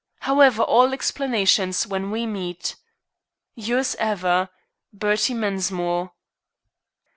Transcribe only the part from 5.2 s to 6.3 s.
MENSMORE."